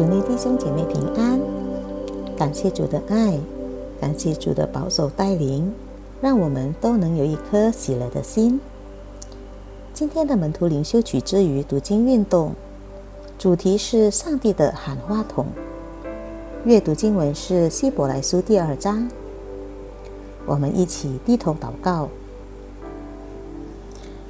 [0.00, 1.38] 弟兄姐妹平安，
[2.34, 3.38] 感谢主的爱，
[4.00, 5.70] 感谢主的保守带领，
[6.22, 8.58] 让我们都能有一颗喜乐的心。
[9.92, 12.54] 今天的门徒灵修曲之余读经运动，
[13.38, 15.46] 主题是上帝的喊话筒。
[16.64, 19.06] 阅读经文是希伯来书第二章。
[20.46, 22.08] 我们一起低头祷告，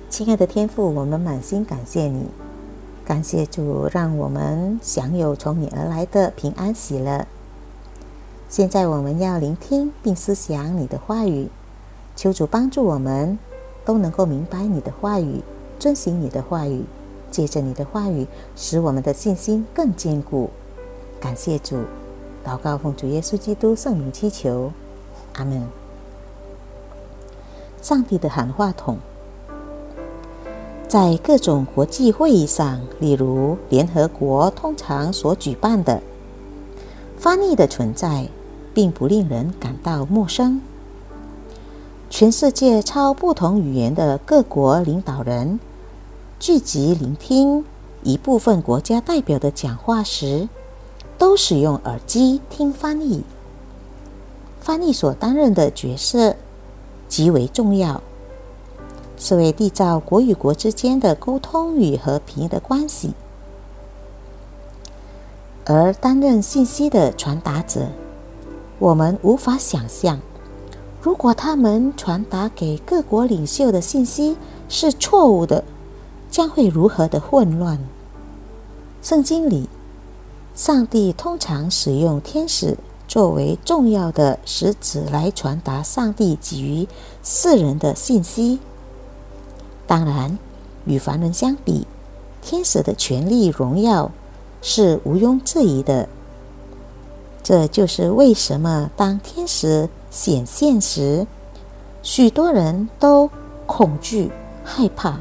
[0.09, 2.24] 亲爱的天父，我们满心感谢你。
[3.04, 7.27] 感谢主，让我们享有从你而来的平安喜乐。
[8.48, 11.48] 现在我们要聆听并思想你的话语，
[12.14, 13.38] 求主帮助我们
[13.84, 15.42] 都能够明白你的话语，
[15.78, 16.84] 遵行你的话语，
[17.30, 20.50] 借着你的话语，使我们的信心更坚固。
[21.20, 21.82] 感谢主，
[22.44, 24.72] 祷告奉主耶稣基督圣名祈求，
[25.34, 25.66] 阿门。
[27.82, 28.98] 上帝的喊话筒。
[30.91, 36.02] 在各种国际会议上，例如联合国通常所举办的，
[37.16, 38.27] 翻译的存在
[38.74, 40.60] 并不令人感到陌生。
[42.10, 45.60] 全世界超不同语言的各国领导人
[46.41, 47.64] 聚集聆听
[48.02, 50.48] 一部分国家代表的讲话时，
[51.16, 53.22] 都使用耳机听翻译。
[54.58, 56.34] 翻译所担任的角色
[57.06, 58.02] 极为重要。
[59.22, 63.12] 是为缔造国与国之间的沟通与和平的关系，
[65.66, 67.86] 而担任信息的传达者，
[68.78, 70.18] 我们无法想象，
[71.02, 74.38] 如果他们传达给各国领袖的信息
[74.70, 75.62] 是错误的，
[76.30, 77.78] 将会如何的混乱。
[79.02, 79.68] 圣经里，
[80.54, 86.88] 上帝通常使用天使作为重要的使者来传达上帝给予
[87.22, 88.58] 世人的信息。
[89.91, 90.38] 当然，
[90.84, 91.84] 与凡人相比，
[92.41, 94.12] 天使的权力荣耀
[94.62, 96.09] 是毋庸置疑的。
[97.42, 101.26] 这就是为什么当天使显现时，
[102.04, 103.28] 许多人都
[103.66, 104.31] 恐惧
[104.62, 105.19] 害怕。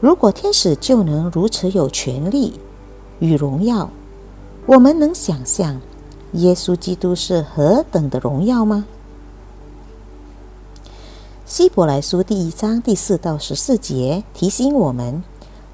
[0.00, 2.58] 如果天使就能如此有权力
[3.20, 3.90] 与荣耀，
[4.66, 5.80] 我们能想象
[6.32, 8.86] 耶稣基督是何等的荣耀吗？
[11.56, 15.24] 希伯来书第一章第四到十四节提醒我们，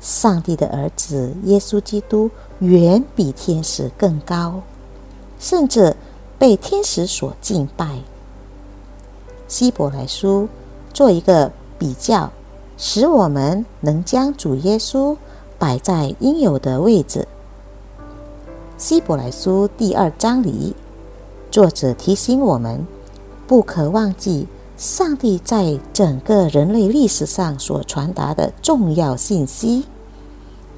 [0.01, 4.63] 上帝的儿子耶稣基督远比天使更高，
[5.41, 5.97] 甚至
[6.39, 7.99] 被天使所敬拜。
[9.49, 10.49] 希伯来书
[10.95, 11.51] 做一个
[11.81, 12.31] 比较，
[12.79, 15.17] 使我们能将主耶稣
[15.59, 17.27] 摆在应有的位置。
[18.79, 20.77] 希伯来书第二章里，
[21.51, 22.87] 作者提醒我们，
[23.49, 24.47] 不可忘记。
[24.77, 29.85] 上帝在整个人类历史上所传达的重要信息，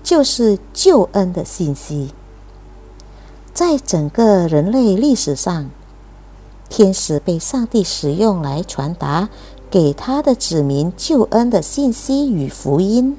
[0.02, 2.10] 就是救恩的信息。
[3.54, 5.70] 在整个人类历史上，
[6.68, 9.30] 天使被上帝使用来传达
[9.70, 13.16] 给他的子民救恩的信息与福音。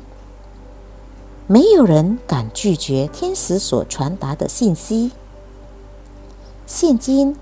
[1.48, 5.12] 没有人敢拒绝天使所传达的信息。
[6.68, 7.36] 现今。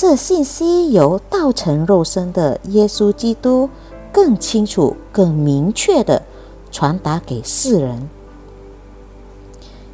[0.00, 3.68] 这信息由道成肉身的耶稣基督
[4.12, 6.22] 更清楚、更明确的
[6.70, 8.08] 传达给世人。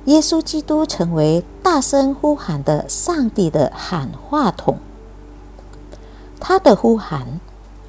[0.05, 4.77] 耶稣基督成为大声呼喊的上帝的喊话筒，
[6.39, 7.41] 他的呼喊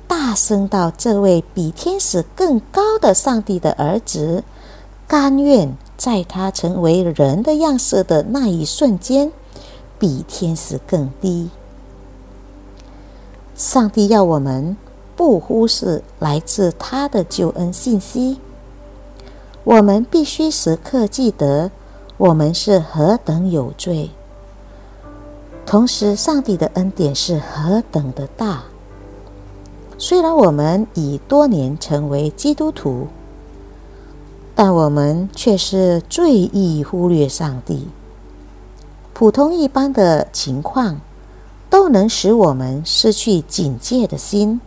[0.08, 4.46] 大声到这位比天使更高的上帝的儿子，
[5.06, 9.34] 甘愿在他成为人的样式的那一瞬间，
[10.00, 11.50] 比天使更低。
[13.56, 14.76] 上帝要我们
[15.16, 18.42] 不忽视来自他的救恩信息。
[19.64, 21.72] 我们必须时刻记得，
[22.18, 24.12] 我们是何等有罪。
[25.66, 28.64] 同时，上帝的恩典是何等的大。
[29.98, 33.08] 虽然我们已多年成为基督徒，
[34.54, 37.88] 但我们却是最易忽略上帝。
[39.14, 41.00] 普通一般的情况。
[41.76, 44.62] 都能使我们失去警戒的心。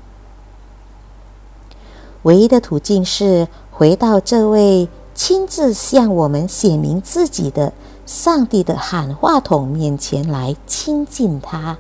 [2.25, 7.73] 唯一的途径是回到这位亲自向我们显明自己的
[8.05, 11.79] 上帝的喊话筒面前来亲近他。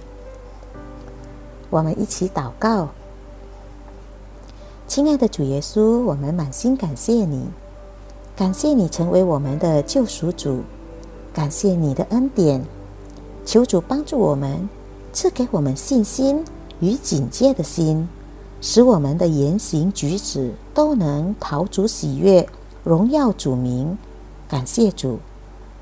[1.68, 2.88] 我们一起祷告，
[4.86, 7.44] 亲爱的主耶稣，我们满心感谢你，
[8.34, 10.62] 感谢你成为我们的救赎主，
[11.34, 12.64] 感谢你的恩典，
[13.44, 14.66] 求主帮助我们。
[15.20, 16.44] 赐给我们信心
[16.78, 18.08] 与警戒的心，
[18.60, 22.48] 使我们的言行举止都能讨主喜悦，
[22.84, 23.98] 荣耀主名。
[24.48, 25.18] 感谢主，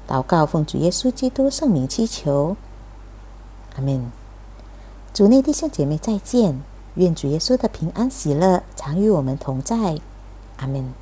[0.09, 2.57] 祷告奉主耶稣基督圣名祈求，
[3.77, 4.11] 阿门。
[5.13, 6.59] 主内弟兄姐妹再见，
[6.95, 9.99] 愿主耶稣的平安喜乐常与我们同在，
[10.57, 10.95] 阿门。